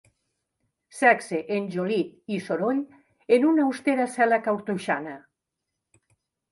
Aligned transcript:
Sexe, 0.99 1.41
enjòlit 1.57 2.33
i 2.37 2.39
soroll 2.47 2.81
en 3.39 3.47
una 3.53 3.67
austera 3.69 4.11
cel·la 4.17 4.43
cartoixana. 4.49 5.17